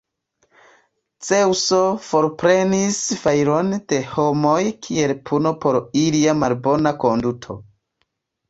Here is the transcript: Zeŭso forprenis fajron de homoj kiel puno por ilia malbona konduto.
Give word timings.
Zeŭso 1.25 1.81
forprenis 2.05 2.97
fajron 3.25 3.69
de 3.93 3.99
homoj 4.15 4.57
kiel 4.87 5.15
puno 5.31 5.55
por 5.67 5.81
ilia 6.05 6.37
malbona 6.43 6.97
konduto. 7.05 7.61